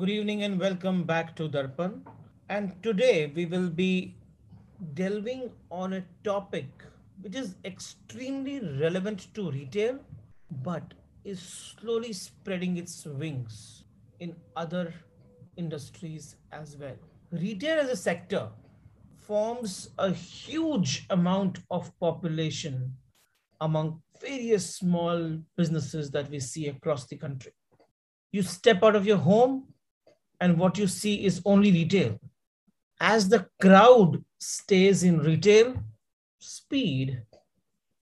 [0.00, 2.00] Good evening and welcome back to Darpan.
[2.48, 4.14] And today we will be
[4.94, 6.68] delving on a topic
[7.20, 9.98] which is extremely relevant to retail
[10.62, 13.84] but is slowly spreading its wings
[14.20, 14.94] in other
[15.58, 16.96] industries as well.
[17.30, 18.48] Retail as a sector
[19.18, 22.94] forms a huge amount of population
[23.60, 27.52] among various small businesses that we see across the country.
[28.32, 29.66] You step out of your home
[30.40, 32.18] and what you see is only retail.
[33.00, 35.74] As the crowd stays in retail,
[36.38, 37.22] speed,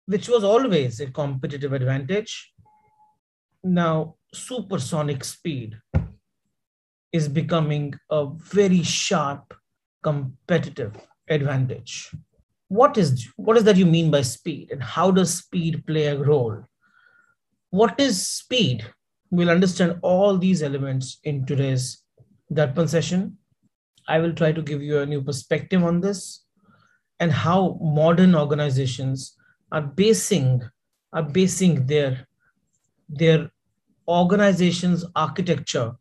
[0.06, 2.52] which was always a competitive advantage,
[3.64, 5.76] now supersonic speed
[7.12, 9.54] is becoming a very sharp
[10.02, 10.94] competitive
[11.28, 12.10] advantage.
[12.68, 16.18] What is what is that you mean by speed and how does speed play a
[16.18, 16.64] role?
[17.70, 18.84] What is speed?
[19.30, 22.02] We'll understand all these elements in today's
[22.52, 23.38] Darpan session.
[24.08, 26.44] I will try to give you a new perspective on this
[27.18, 29.36] and how modern organizations
[29.72, 30.62] are basing
[31.12, 32.26] are basing their
[33.08, 33.50] their
[34.06, 35.92] organization's architecture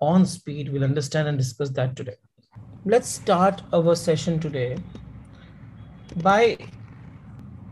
[0.00, 0.72] on speed.
[0.72, 2.16] We'll understand and discuss that today.
[2.84, 4.78] Let's start our session today
[6.22, 6.58] by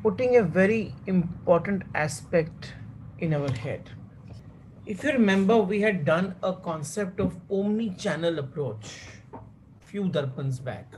[0.03, 2.75] putting a very important aspect
[3.19, 3.91] in our head
[4.87, 9.01] if you remember, we had done a concept of omni-channel approach
[9.35, 10.93] a few darpans back.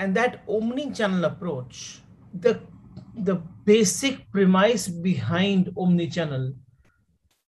[0.00, 2.00] And that omni-channel approach,
[2.34, 2.60] the,
[3.14, 6.52] the basic premise behind omni-channel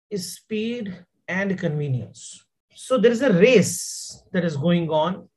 [0.09, 2.45] is speed and convenience.
[2.73, 5.27] So there is a race that is going on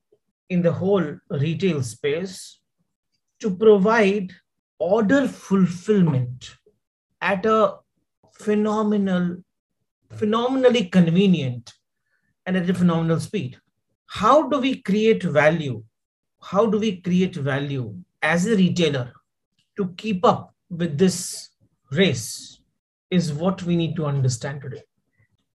[0.49, 2.61] in the whole retail space
[3.41, 4.33] to provide
[4.79, 6.55] order fulfillment
[7.21, 7.79] at a
[8.33, 9.39] phenomenal
[10.17, 11.73] phenomenally convenient
[12.47, 13.59] and at a phenomenal speed.
[14.07, 15.83] How do we create value?
[16.43, 19.13] How do we create value as a retailer
[19.77, 21.51] to keep up with this
[21.91, 22.61] race?
[23.11, 24.83] Is what we need to understand today.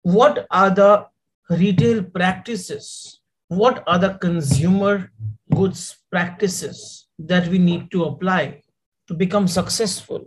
[0.03, 1.07] What are the
[1.49, 3.19] retail practices?
[3.49, 5.11] What are the consumer
[5.53, 8.61] goods practices that we need to apply
[9.07, 10.25] to become successful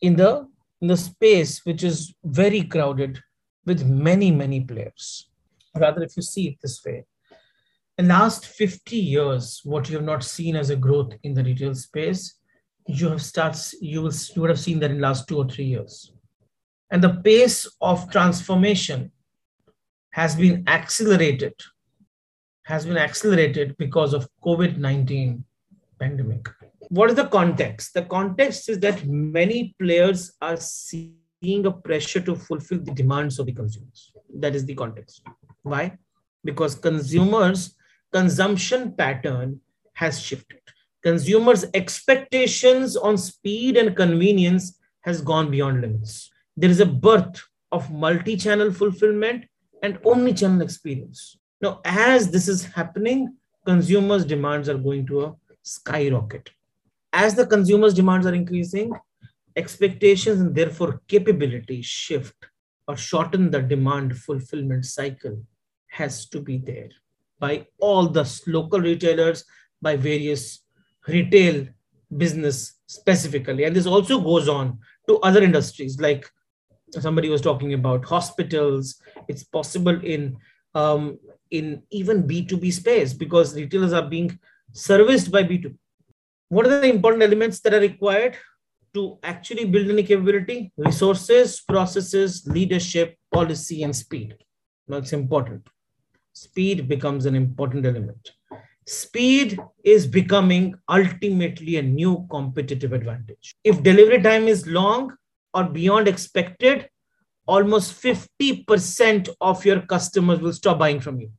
[0.00, 0.48] in the
[0.80, 3.20] in the space which is very crowded
[3.68, 5.28] with many, many players.
[5.76, 7.04] Rather, if you see it this way,
[7.98, 11.74] in last 50 years, what you have not seen as a growth in the retail
[11.74, 12.34] space,
[12.86, 15.66] you have starts, you will you would have seen that in last two or three
[15.66, 16.12] years.
[16.90, 19.12] And the pace of transformation
[20.12, 21.54] has been accelerated,
[22.64, 25.42] has been accelerated because of COVID-19
[26.00, 26.48] pandemic.
[26.88, 27.92] What is the context?
[27.92, 33.38] The context is that many players are seeing seeing a pressure to fulfill the demands
[33.38, 34.12] of the consumers.
[34.34, 35.22] That is the context.
[35.62, 35.96] Why?
[36.44, 37.74] Because consumers'
[38.12, 39.60] consumption pattern
[39.94, 40.60] has shifted.
[41.02, 46.30] Consumers' expectations on speed and convenience has gone beyond limits.
[46.56, 47.40] There is a birth
[47.70, 49.44] of multi-channel fulfillment
[49.82, 51.38] and omni-channel experience.
[51.60, 56.50] Now, as this is happening, consumers' demands are going to a skyrocket.
[57.12, 58.92] As the consumers' demands are increasing,
[59.58, 62.46] expectations and therefore capability shift
[62.86, 65.36] or shorten the demand fulfillment cycle
[65.88, 66.90] has to be there
[67.38, 69.44] by all the local retailers,
[69.82, 70.64] by various
[71.06, 71.66] retail
[72.16, 73.64] business specifically.
[73.64, 76.26] And this also goes on to other industries like
[76.90, 79.00] somebody was talking about hospitals.
[79.28, 80.36] It's possible in
[80.74, 81.18] um,
[81.50, 84.38] in even B2B space because retailers are being
[84.72, 85.76] serviced by B2B.
[86.50, 88.36] What are the important elements that are required?
[88.98, 90.72] To actually build any capability?
[90.76, 94.36] Resources, processes, leadership, policy, and speed.
[94.88, 95.68] That's important.
[96.32, 98.32] Speed becomes an important element.
[98.86, 103.54] Speed is becoming ultimately a new competitive advantage.
[103.62, 105.14] If delivery time is long
[105.52, 106.88] or beyond expected,
[107.46, 111.30] almost 50% of your customers will stop buying from you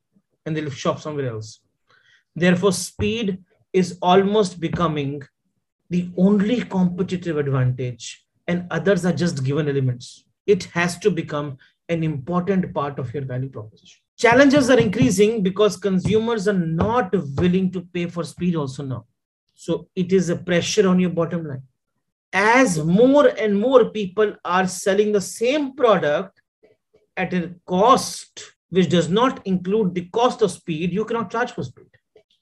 [0.45, 1.59] and they'll shop somewhere else.
[2.35, 5.23] Therefore, speed is almost becoming
[5.89, 10.25] the only competitive advantage and others are just given elements.
[10.45, 11.57] It has to become
[11.87, 13.99] an important part of your value proposition.
[14.17, 19.05] Challenges are increasing because consumers are not willing to pay for speed also now.
[19.55, 21.63] So it is a pressure on your bottom line.
[22.31, 26.41] As more and more people are selling the same product
[27.17, 31.63] at a cost which does not include the cost of speed, you cannot charge for
[31.63, 31.87] speed.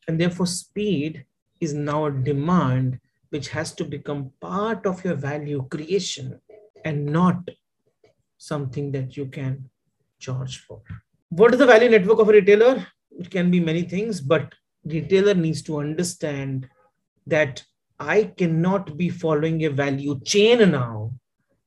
[0.08, 1.26] And therefore, speed
[1.62, 6.40] is now a demand which has to become part of your value creation
[6.86, 7.50] and not
[8.38, 9.70] something that you can
[10.20, 10.82] charge for.
[11.30, 12.88] What is the value network of a retailer?
[13.20, 14.54] It can be many things, but
[14.86, 16.68] retailer needs to understand
[17.26, 17.64] that
[18.00, 21.12] I cannot be following a value chain now.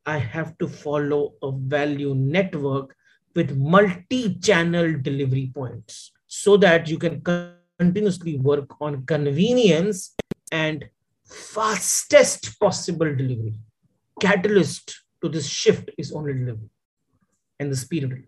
[0.07, 2.97] I have to follow a value network
[3.35, 7.21] with multi-channel delivery points so that you can
[7.79, 10.15] continuously work on convenience
[10.53, 10.89] and
[11.31, 13.55] fastest possible delivery.
[14.21, 16.71] Catalyst to this shift is only delivery
[17.59, 18.27] and the speed of delivery.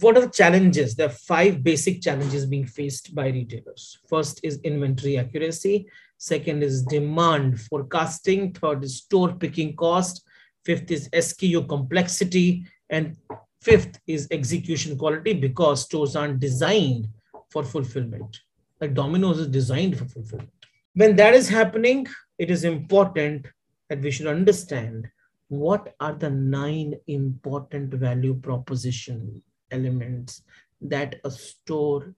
[0.00, 0.94] What are the challenges?
[0.94, 3.98] There are five basic challenges being faced by retailers.
[4.08, 5.86] First is inventory accuracy.
[6.18, 8.52] Second is demand forecasting.
[8.52, 10.22] Third is store picking cost.
[10.66, 12.66] Fifth is SKU complexity.
[12.90, 13.16] And
[13.62, 17.08] fifth is execution quality because stores aren't designed
[17.50, 18.40] for fulfillment.
[18.82, 20.52] Like Domino's is designed for fulfillment.
[20.94, 22.06] When that is happening,
[22.40, 23.46] it is important
[23.90, 25.06] that we should understand
[25.48, 30.42] what are the nine important value proposition elements
[30.80, 32.14] that a store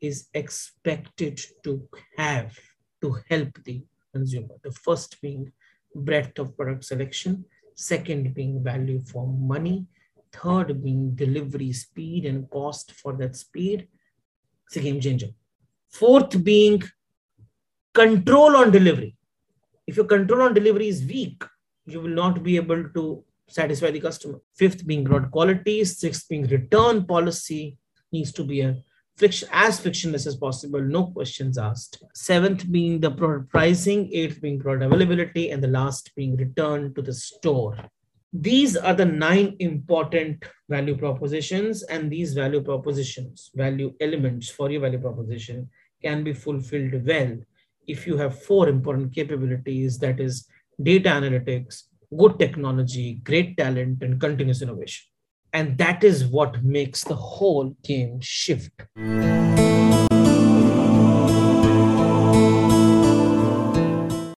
[0.00, 2.58] is expected to have
[3.00, 3.80] to help the
[4.12, 4.56] consumer.
[4.64, 5.52] The first being
[5.94, 7.44] breadth of product selection,
[7.76, 9.86] second being value for money,
[10.32, 13.86] third being delivery speed and cost for that speed.
[14.66, 15.28] It's a game changer.
[15.90, 16.82] Fourth being
[17.94, 19.14] control on delivery.
[19.88, 21.42] If your control on delivery is weak,
[21.86, 24.38] you will not be able to satisfy the customer.
[24.54, 25.82] Fifth being product quality.
[25.86, 27.78] Sixth being return policy
[28.12, 28.76] needs to be a
[29.16, 32.02] friction as frictionless as possible, no questions asked.
[32.14, 37.00] Seventh being the product pricing, eighth being product availability, and the last being return to
[37.00, 37.74] the store.
[38.30, 44.82] These are the nine important value propositions, and these value propositions, value elements for your
[44.82, 45.70] value proposition
[46.02, 47.38] can be fulfilled well
[47.88, 50.46] if you have four important capabilities that is
[50.80, 51.84] data analytics,
[52.16, 55.06] good technology, great talent, and continuous innovation.
[55.52, 58.82] And that is what makes the whole game shift.